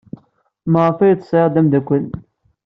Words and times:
Maɣef 0.71 0.97
ay 0.99 1.15
t-tesɛid 1.15 1.51
d 1.53 1.55
ameddakel? 1.59 2.05